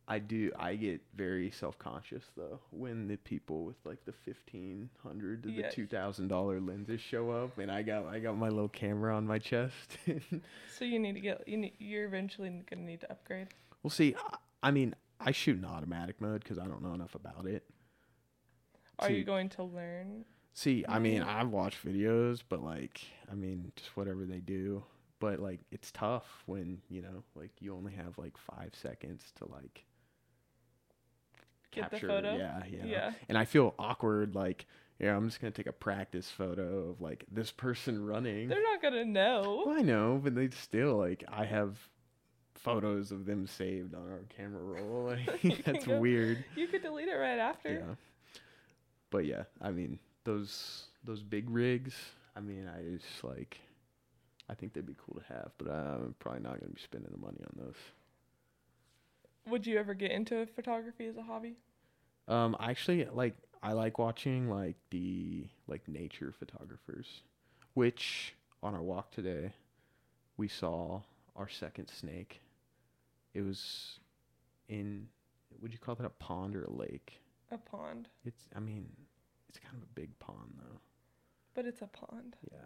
[0.08, 0.52] I do.
[0.60, 5.52] I get very self conscious though when the people with like the fifteen hundred to
[5.52, 5.64] Yeah.
[5.70, 9.16] the two thousand dollar lenses show up, and I got I got my little camera
[9.16, 9.98] on my chest.
[10.78, 13.48] So you need to get you need, you're eventually gonna need to upgrade.
[13.82, 14.16] we'll see.
[14.16, 17.64] I- I mean, I shoot in automatic mode because I don't know enough about it.
[19.00, 20.26] Are you going to learn?
[20.54, 21.22] See, I mean.
[21.22, 24.84] I've watched videos, but like, I mean, just whatever they do.
[25.20, 29.46] But like, it's tough when you know, like, you only have like five seconds to
[29.52, 29.86] like
[31.82, 32.08] capture.
[32.08, 32.36] photo?
[32.38, 32.86] Yeah, yeah.
[32.86, 33.12] Yeah.
[33.30, 34.66] And I feel awkward, like,
[35.00, 38.48] yeah, I'm just gonna take a practice photo of like this person running.
[38.48, 39.64] They're not gonna know.
[39.66, 41.78] Well, I know, but they still like I have
[42.56, 45.06] photos of them saved on our camera roll.
[45.44, 46.44] Like, that's go- weird.
[46.56, 47.74] You could delete it right after.
[47.74, 47.96] Yeah.
[49.10, 51.94] But yeah, I mean those those big rigs.
[52.36, 53.60] I mean, I just like.
[54.48, 57.18] I think they'd be cool to have, but I'm probably not gonna be spending the
[57.18, 57.76] money on those.
[59.50, 61.56] Would you ever get into photography as a hobby?
[62.28, 67.22] Um, I actually like I like watching like the like nature photographers,
[67.74, 69.52] which on our walk today,
[70.38, 71.02] we saw
[71.36, 72.42] our second snake.
[73.34, 74.00] It was
[74.70, 75.08] in,
[75.62, 77.20] would you call that a pond or a lake?
[77.52, 78.88] A pond, It's, I mean,
[79.50, 80.80] it's kind of a big pond though.
[81.54, 82.36] but it's a pond.
[82.52, 82.58] Yeah.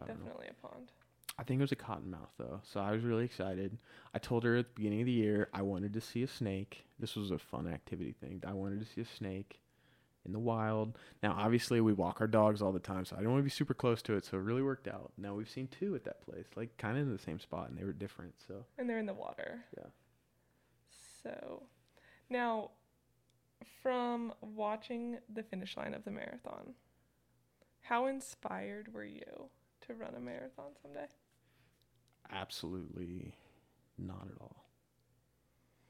[0.00, 0.06] Know.
[0.06, 0.90] Definitely a pond.
[1.38, 3.78] I think it was a cottonmouth though, so I was really excited.
[4.12, 6.84] I told her at the beginning of the year I wanted to see a snake.
[6.98, 8.42] This was a fun activity thing.
[8.46, 9.60] I wanted to see a snake
[10.26, 10.98] in the wild.
[11.22, 13.50] Now, obviously, we walk our dogs all the time, so I don't want to be
[13.50, 14.24] super close to it.
[14.24, 15.12] So it really worked out.
[15.16, 17.78] Now we've seen two at that place, like kind of in the same spot, and
[17.78, 18.34] they were different.
[18.46, 19.64] So And they're in the water.
[19.76, 19.86] Yeah.
[21.22, 21.62] So,
[22.30, 22.70] now,
[23.82, 26.74] from watching the finish line of the marathon,
[27.80, 29.50] how inspired were you
[29.86, 31.06] to run a marathon someday?
[32.32, 33.34] Absolutely
[33.98, 34.64] not at all.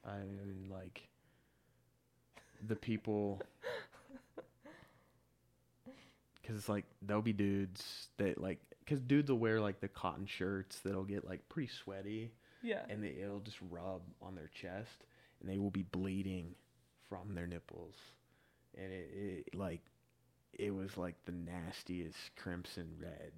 [0.05, 1.09] I mean, like
[2.67, 3.41] the people
[6.41, 10.27] because it's like there'll be dudes that like because dudes will wear like the cotton
[10.27, 12.83] shirts that'll get like pretty sweaty Yeah.
[12.89, 15.05] and they, it'll just rub on their chest
[15.41, 16.55] and they will be bleeding
[17.09, 17.95] from their nipples
[18.77, 19.11] and it,
[19.49, 19.81] it like
[20.59, 23.33] it was like the nastiest crimson red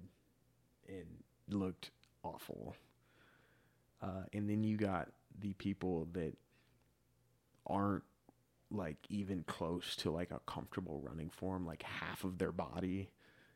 [0.87, 1.05] and
[1.49, 1.91] looked
[2.23, 2.75] awful
[4.01, 5.09] uh, and then you got
[5.39, 6.33] the people that
[7.67, 8.03] aren't
[8.69, 13.09] like even close to like a comfortable running form like half of their body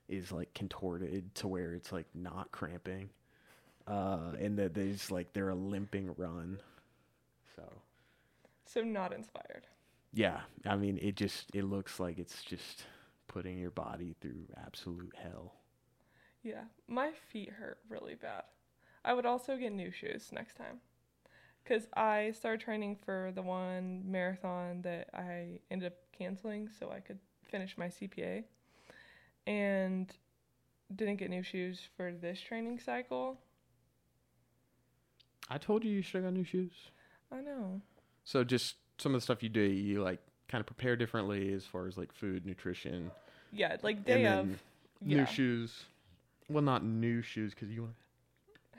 [0.10, 3.10] is like contorted to where it's like not cramping
[3.88, 6.60] uh and that there's like they're a limping run
[7.56, 7.64] so
[8.66, 9.68] So, not inspired.
[10.14, 12.84] yeah i mean it just it looks like it's just
[13.28, 15.54] putting your body through absolute hell
[16.44, 16.66] Yeah.
[16.88, 18.44] My feet hurt really bad.
[19.06, 20.80] I would also get new shoes next time.
[21.64, 27.00] Because I started training for the one marathon that I ended up canceling so I
[27.00, 28.44] could finish my CPA.
[29.48, 30.12] And
[30.94, 33.40] didn't get new shoes for this training cycle.
[35.50, 36.72] i told you you should have got new shoes
[37.32, 37.82] I know.
[38.24, 41.66] so just some of the stuff you do you like kind of prepare differently as
[41.66, 43.12] far as like food nutrition
[43.52, 44.48] Yeah, like day of.
[44.48, 44.60] then
[45.04, 45.86] Yeah, new shoes
[46.50, 47.96] well not new shoes because you want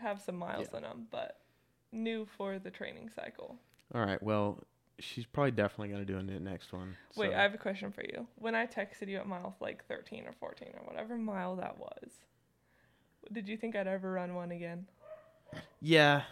[0.01, 1.41] have some miles in them, but
[1.93, 3.57] new for the training cycle.
[3.95, 4.63] all right well
[4.99, 8.03] she's probably definitely going to do the next one Wait, I have a question for
[8.03, 8.27] you.
[8.37, 12.11] When I texted you at mile like 13 or 14 or whatever mile that was,
[13.33, 14.87] did you think I'd ever run one again?
[15.81, 16.23] Yeah.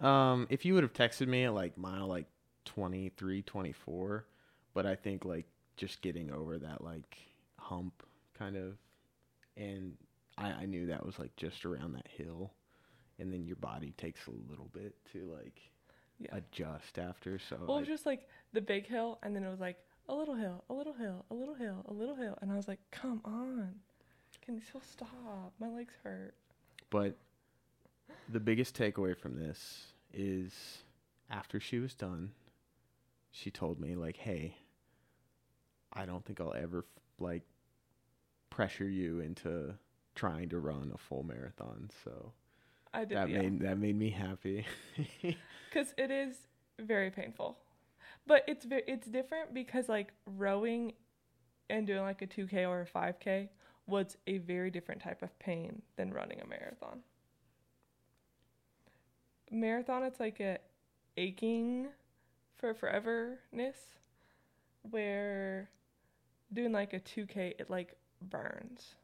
[0.00, 2.26] Um, if you would have texted me at like mile like
[2.66, 4.26] 23, 24,
[4.74, 7.16] but I think like just getting over that like
[7.58, 8.02] hump
[8.38, 8.76] kind of,
[9.56, 9.94] and
[10.36, 12.52] I, I knew that was like just around that hill,
[13.18, 15.60] and then your body takes a little bit to like
[16.18, 16.36] Yeah.
[16.36, 17.38] adjust after.
[17.38, 20.14] So Well, it was just like the big hill, and then it was like a
[20.14, 22.80] little hill, a little hill, a little hill, a little hill, and I was like,
[22.90, 23.74] "Come on,
[24.42, 25.52] can you still stop?
[25.58, 26.34] My legs hurt."
[26.90, 27.16] But
[28.28, 30.84] the biggest takeaway from this is
[31.30, 32.32] after she was done,
[33.30, 34.56] she told me like, "Hey,
[35.92, 36.84] I don't think I'll ever
[37.18, 37.42] like
[38.50, 39.74] pressure you into
[40.14, 42.32] trying to run a full marathon." So
[42.92, 44.66] I did, that yeah, made that made me happy.
[45.70, 46.36] because it is
[46.78, 47.58] very painful,
[48.26, 50.92] but it's ve- it's different because like rowing
[51.70, 53.48] and doing like a 2k or a 5k
[53.86, 57.00] was a very different type of pain than running a marathon.
[59.50, 60.58] Marathon, it's like a
[61.16, 61.88] aching
[62.56, 63.76] for foreverness,
[64.90, 65.68] where
[66.52, 68.94] doing like a 2k, it like burns.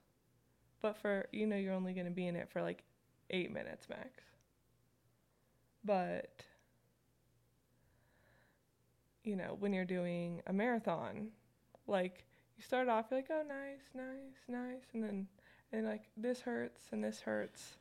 [0.80, 2.82] But for, you know, you're only going to be in it for like
[3.30, 4.22] eight minutes max.
[5.84, 6.42] But
[9.24, 11.28] you know, when you're doing a marathon,
[11.86, 12.24] like
[12.56, 15.26] you start off you're like, oh, nice, nice, nice, and then
[15.72, 17.76] and like this hurts and this hurts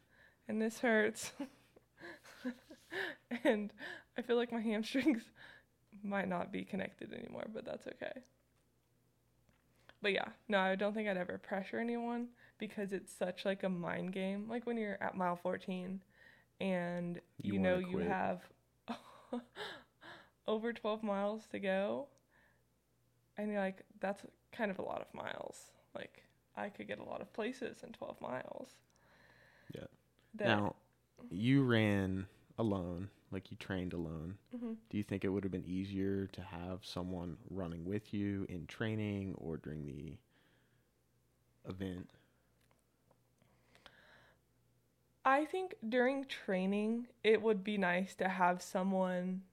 [0.47, 1.31] and this hurts,
[3.43, 3.73] and
[4.17, 5.23] I feel like my hamstrings
[6.03, 8.21] might not be connected anymore, but that's okay.
[10.01, 12.27] But yeah, no, I don't think I'd ever pressure anyone
[12.59, 14.47] because it's such like a mind game.
[14.49, 16.01] Like when you're at mile 14
[16.61, 18.05] and You you, know you quit.
[18.05, 18.41] have
[20.47, 22.07] over 12 miles to go
[23.37, 25.71] and you're like that's kind of a lot of miles.
[25.95, 26.23] Like
[26.55, 28.69] I could get a lot of places in 12 miles.
[29.73, 29.85] Yeah.
[30.35, 30.75] That, Now,
[31.29, 34.37] you ran alone, like you trained alone.
[34.51, 34.77] Mhm.
[34.89, 38.67] Do you think it would have been easier to have someone running with you in
[38.67, 40.17] training or during the
[41.65, 42.11] event?
[45.29, 49.43] I think during training, it would be nice to have someone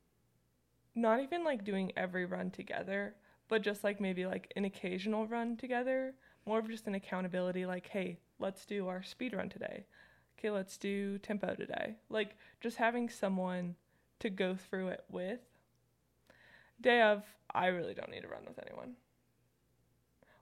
[0.95, 3.15] not even like doing every run together,
[3.49, 6.15] but just like maybe like an occasional run together,
[6.47, 9.85] more of just an accountability like, hey, let's do our speed run today.
[10.39, 11.97] Okay, let's do tempo today.
[12.09, 13.75] Like just having someone
[14.21, 15.41] to go through it with.
[16.81, 17.23] Day of,
[17.55, 18.95] I really don't need to run with anyone.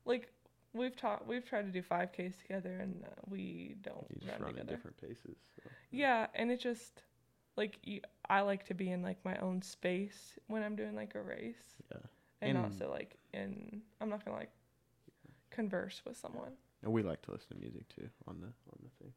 [0.04, 0.32] Like
[0.74, 4.42] we've taught, we've tried to do 5Ks together, and uh, we don't You just run
[4.42, 4.74] run together.
[4.74, 5.36] different paces.
[5.56, 5.70] so.
[5.90, 7.02] Yeah, and it just
[7.56, 11.14] like you, I like to be in like my own space when I'm doing like
[11.14, 11.98] a race, Yeah.
[12.42, 14.50] and, And- also like in I'm not gonna like
[15.50, 16.52] converse with someone.
[16.82, 19.12] And we like to listen to music too on the on the thing.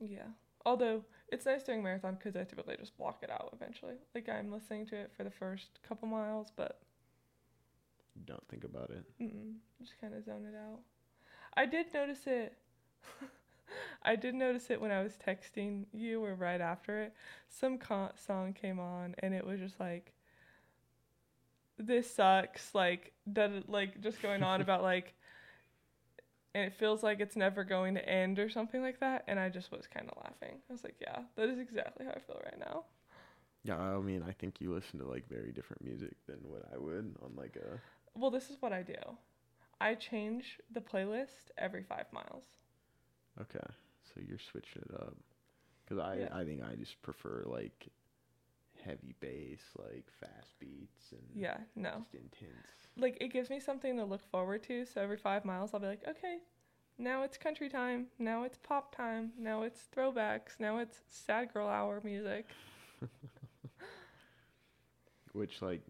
[0.00, 0.28] Yeah.
[0.64, 3.94] Although it's nice during marathon because I typically just block it out eventually.
[4.14, 6.80] Like I'm listening to it for the first couple miles, but
[8.24, 9.04] Don't think about it.
[9.20, 10.80] mm, just kind of zone it out.
[11.56, 12.56] I did notice it.
[14.02, 17.14] I did notice it when I was texting you or right after it.
[17.48, 20.12] Some co- song came on and it was just like,
[21.78, 25.14] "This sucks." Like that, like just going on about like,
[26.54, 29.24] and it feels like it's never going to end or something like that.
[29.26, 30.58] And I just was kind of laughing.
[30.68, 32.84] I was like, "Yeah, that is exactly how I feel right now."
[33.64, 36.78] Yeah, I mean, I think you listen to like very different music than what I
[36.78, 37.80] would on like a.
[38.16, 38.94] Well, this is what I do.
[39.80, 42.44] I change the playlist every five miles.
[43.40, 43.58] Okay,
[44.04, 45.16] so you're switching it up,
[45.84, 46.28] because I Yeah.
[46.36, 47.88] I think I just prefer like
[48.84, 51.98] heavy bass, like fast beats and Yeah, no.
[51.98, 52.88] just intense.
[52.96, 54.84] like it gives me something to look forward to.
[54.84, 56.38] So every five miles, I'll be like, okay,
[56.98, 58.06] now it's country time.
[58.18, 59.32] Now it's pop time.
[59.38, 60.60] Now it's throwbacks.
[60.60, 62.46] Now it's sad girl hour music.
[65.32, 65.80] Which like.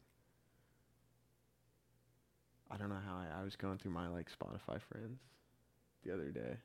[2.72, 5.20] I don't know how I, I was going through my like Spotify friends
[6.04, 6.56] the other day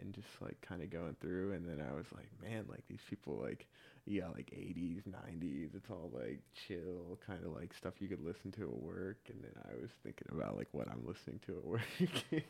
[0.00, 3.02] and just like kind of going through and then I was like, man, like these
[3.08, 3.66] people like
[4.06, 8.50] yeah, like 80s, 90s, it's all like chill kind of like stuff you could listen
[8.52, 11.64] to at work and then I was thinking about like what I'm listening to at
[11.66, 12.42] work.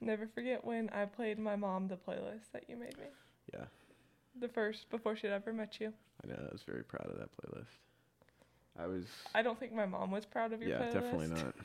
[0.00, 3.06] Never forget when I played my mom the playlist that you made me.
[3.52, 3.64] yeah,
[4.40, 5.92] The first before she'd ever met you.
[6.22, 6.36] I know.
[6.38, 7.66] I was very proud of that playlist.
[8.78, 10.92] I was I don't think my mom was proud of your yeah, playlist.
[10.92, 11.54] definitely not,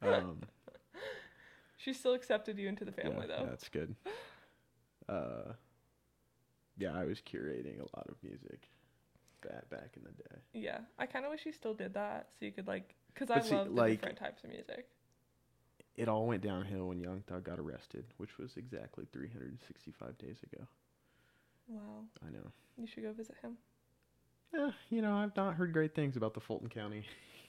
[0.00, 0.40] but um
[1.76, 3.46] She still accepted you into the family yeah, though.
[3.46, 3.94] That's good.
[5.08, 5.54] Uh,
[6.76, 8.68] yeah, I was curating a lot of music
[9.42, 10.40] back back in the day.
[10.52, 13.40] Yeah, I kind of wish you still did that so you could like, cause I
[13.40, 14.88] love like- different types of music.
[15.96, 20.64] It all went downhill when Young Thug got arrested, which was exactly 365 days ago.
[21.68, 22.52] Wow, I know.
[22.78, 23.56] you should go visit him.
[24.54, 27.04] Eh, you know, I've not heard great things about the Fulton County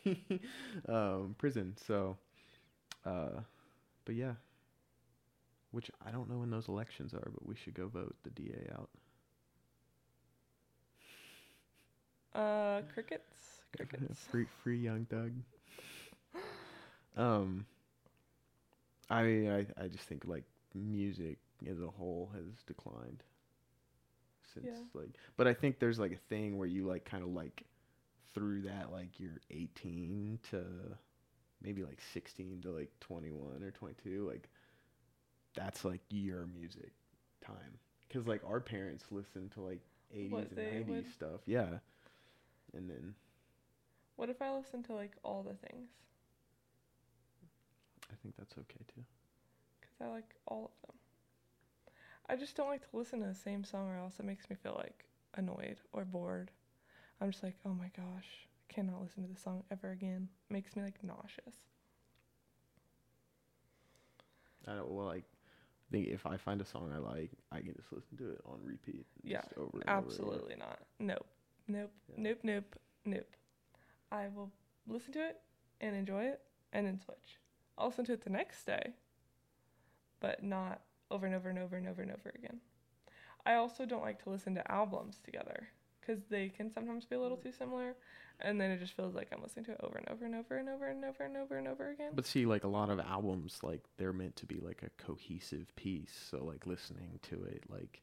[0.87, 1.75] um, prison.
[1.87, 2.17] So,
[3.05, 3.41] uh,
[4.05, 4.33] but yeah.
[5.71, 8.71] Which I don't know when those elections are, but we should go vote the DA
[8.73, 8.89] out.
[12.33, 14.27] Uh, crickets, crickets.
[14.29, 15.31] free, free Young Thug.
[17.17, 17.65] Um,
[19.09, 21.37] I, I, I just think like music
[21.69, 23.23] as a whole has declined
[24.53, 24.83] since Yeah.
[24.93, 27.63] like, but I think there's like a thing where you like kind of like
[28.33, 30.63] through that like you're 18 to
[31.61, 34.49] maybe like 16 to like 21 or 22 like
[35.55, 36.91] that's like your music
[37.45, 39.81] time because like our parents listened to like
[40.13, 41.79] 80s What and 90s would- stuff yeah
[42.73, 43.13] and then
[44.17, 45.89] What if I listen to like all the things?
[48.11, 49.03] I think that's okay too.
[49.79, 50.97] Because I like all of them.
[52.31, 54.55] I just don't like to listen to the same song or else it makes me
[54.55, 55.03] feel like
[55.35, 56.49] annoyed or bored.
[57.19, 60.29] I'm just like, oh my gosh, I cannot listen to this song ever again.
[60.49, 61.55] It makes me like nauseous.
[64.65, 67.73] I don't well like I think if I find a song I like, I can
[67.75, 69.05] just listen to it on repeat.
[69.23, 70.05] Yeah, over and over.
[70.07, 70.79] Absolutely not.
[70.99, 71.27] Nope.
[71.67, 71.91] Nope.
[72.07, 72.15] Yeah.
[72.17, 72.39] Nope.
[72.43, 72.75] Nope.
[73.05, 73.35] Nope.
[74.09, 74.51] I will
[74.87, 75.41] listen to it
[75.81, 76.39] and enjoy it
[76.71, 77.39] and then switch.
[77.77, 78.93] I'll listen to it the next day,
[80.21, 80.81] but not
[81.11, 82.59] over and over and over and over and over again.
[83.45, 85.67] I also don't like to listen to albums together
[85.99, 87.95] because they can sometimes be a little too similar,
[88.39, 90.57] and then it just feels like I'm listening to it over and over and over
[90.57, 92.11] and over and over and over and over again.
[92.13, 95.75] But see, like a lot of albums, like they're meant to be like a cohesive
[95.75, 96.27] piece.
[96.29, 98.01] So like listening to it, like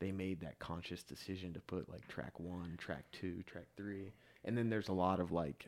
[0.00, 4.12] they made that conscious decision to put like track one, track two, track three,
[4.44, 5.66] and then there's a lot of like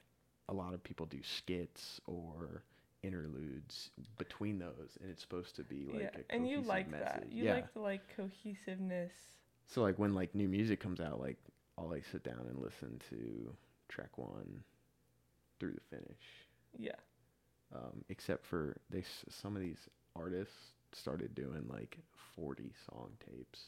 [0.49, 2.63] a lot of people do skits or
[3.03, 7.27] interludes between those, and it's supposed to be like yeah, a and you like that.
[7.31, 7.55] You yeah.
[7.55, 9.13] like the like cohesiveness.
[9.67, 11.37] So like when like new music comes out, like
[11.79, 13.53] I'll like sit down and listen to
[13.89, 14.63] track one
[15.59, 16.23] through the finish.
[16.79, 16.93] Yeah.
[17.75, 21.99] Um, except for they some of these artists started doing like
[22.35, 23.61] forty song tapes,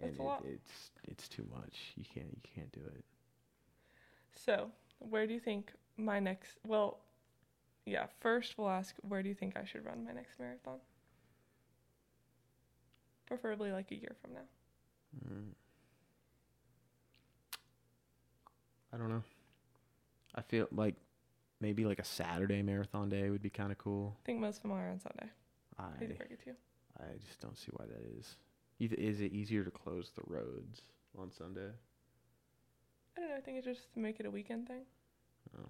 [0.00, 0.44] and That's a it, lot.
[0.46, 1.92] it's it's too much.
[1.96, 3.04] You can't you can't do it.
[4.34, 6.58] So, where do you think my next?
[6.66, 6.98] Well,
[7.86, 8.06] yeah.
[8.20, 10.78] First, we'll ask where do you think I should run my next marathon?
[13.26, 15.28] Preferably like a year from now.
[15.28, 15.52] Mm.
[18.92, 19.22] I don't know.
[20.34, 20.96] I feel like
[21.60, 24.16] maybe like a Saturday marathon day would be kind of cool.
[24.22, 25.30] I think most of them are on Sunday.
[25.78, 26.56] I Hate to break it to you.
[26.98, 28.36] I just don't see why that is.
[28.78, 30.82] Either is it easier to close the roads
[31.18, 31.70] on Sunday?
[33.16, 33.36] I don't know.
[33.36, 34.82] I think it's just to make it a weekend thing.
[35.56, 35.68] Oh.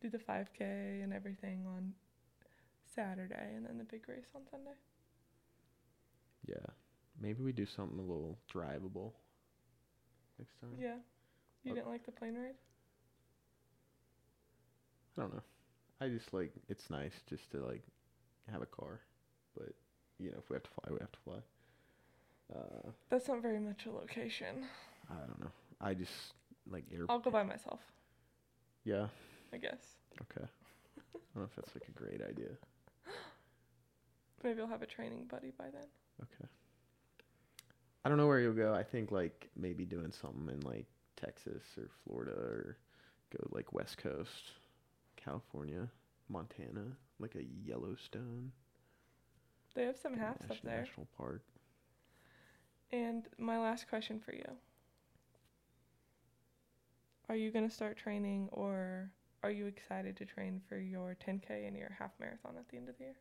[0.00, 1.94] Do the 5K and everything on
[2.94, 4.72] Saturday, and then the big race on Sunday.
[6.46, 6.66] Yeah.
[7.20, 9.12] Maybe we do something a little drivable
[10.38, 10.70] next time.
[10.78, 10.96] Yeah.
[11.64, 11.80] You Okay.
[11.80, 12.54] didn't like the plane ride?
[15.16, 15.42] I don't know.
[16.00, 17.82] I just like it's nice just to like
[18.52, 19.00] have a car,
[19.56, 19.72] but
[20.18, 21.38] you know if we have to fly, we have to fly.
[22.54, 24.66] Uh, That's not very much a location.
[25.10, 25.50] I don't know.
[25.80, 26.12] I just
[26.70, 27.06] like air.
[27.08, 27.80] I'll go by myself,
[28.84, 29.06] Yeah.
[29.56, 29.96] I guess.
[30.20, 30.44] Okay.
[30.44, 32.50] I don't know if that's like a great idea.
[34.44, 35.88] Maybe I'll have a training buddy by then.
[36.22, 36.48] Okay.
[38.04, 38.74] I don't know where you'll go.
[38.74, 42.76] I think like maybe doing something in like Texas or Florida or
[43.32, 44.52] go like West Coast,
[45.16, 45.88] California,
[46.28, 46.84] Montana,
[47.18, 48.52] like a Yellowstone
[49.74, 50.80] They have some halves up there.
[50.82, 51.42] national park.
[52.92, 54.44] And my last question for you.
[57.28, 59.10] Are you going to start training or
[59.42, 62.88] are you excited to train for your 10K and your half marathon at the end
[62.88, 63.14] of the year?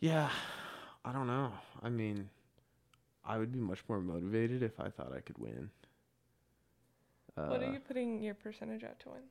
[0.00, 0.30] Yeah,
[1.04, 1.52] I don't know.
[1.82, 2.28] I mean,
[3.24, 5.70] I would be much more motivated if I thought I could win.
[7.36, 9.22] Uh, what are uh, you putting your percentage at to win?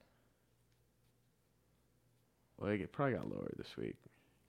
[2.57, 3.95] Well, it probably got lower this week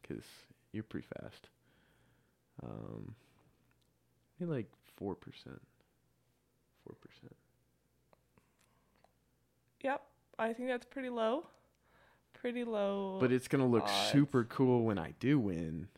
[0.01, 0.25] because
[0.73, 1.49] you're pretty fast.
[2.63, 3.15] Um,
[4.39, 5.17] maybe like 4%.
[5.17, 5.17] 4%.
[10.39, 11.47] I think that's pretty low.
[12.35, 13.19] Pretty low.
[13.21, 14.11] But it's gonna look odds.
[14.11, 15.89] super cool when I do win.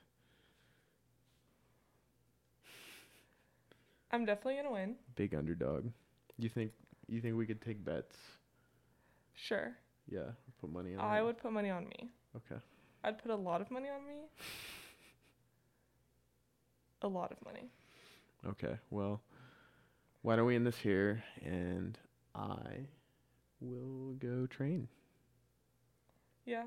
[4.15, 4.95] I'm definitely going to win.
[5.17, 5.91] Big underdog.
[6.39, 6.71] You think?
[7.09, 8.17] You think we could take bets?
[9.35, 9.73] Sure.
[10.09, 11.01] Yeah, put money on.
[11.01, 12.11] I would put money on me.
[12.37, 12.61] Okay.
[13.03, 14.29] I'd put a lot of money on me.
[17.03, 17.71] A lot of money.
[18.47, 18.79] Okay.
[18.91, 19.21] Well,
[20.23, 21.99] why don't we end this here and
[22.37, 22.87] I
[23.65, 24.89] will go train.
[26.45, 26.65] Yeah.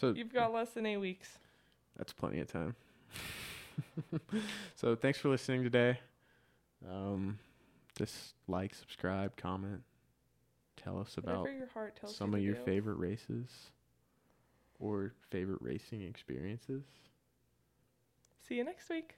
[0.00, 1.38] So You've got less than eight weeks.
[1.96, 2.76] That's plenty of time.
[4.76, 5.98] so thanks for listening today.
[6.88, 7.38] Um,
[7.96, 9.82] just like, subscribe, comment,
[10.76, 12.62] tell us about your heart tells some you of your do.
[12.62, 13.48] favorite races
[14.78, 16.84] or favorite racing experiences.
[18.48, 19.16] See you next week.